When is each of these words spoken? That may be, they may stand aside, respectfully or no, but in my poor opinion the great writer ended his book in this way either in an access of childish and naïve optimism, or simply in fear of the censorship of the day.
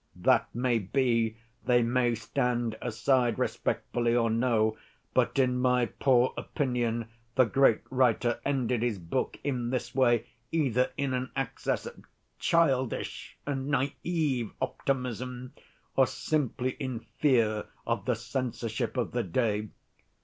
That 0.15 0.47
may 0.55 0.79
be, 0.79 1.37
they 1.63 1.83
may 1.83 2.15
stand 2.15 2.75
aside, 2.81 3.37
respectfully 3.37 4.15
or 4.15 4.31
no, 4.31 4.75
but 5.13 5.37
in 5.37 5.59
my 5.59 5.85
poor 5.85 6.33
opinion 6.35 7.07
the 7.35 7.43
great 7.45 7.81
writer 7.91 8.39
ended 8.43 8.81
his 8.81 8.97
book 8.97 9.37
in 9.43 9.69
this 9.69 9.93
way 9.93 10.25
either 10.51 10.89
in 10.97 11.13
an 11.13 11.29
access 11.35 11.85
of 11.85 12.03
childish 12.39 13.37
and 13.45 13.71
naïve 13.71 14.51
optimism, 14.59 15.53
or 15.95 16.07
simply 16.07 16.71
in 16.79 17.01
fear 17.19 17.67
of 17.85 18.05
the 18.05 18.15
censorship 18.15 18.97
of 18.97 19.11
the 19.11 19.21
day. 19.21 19.67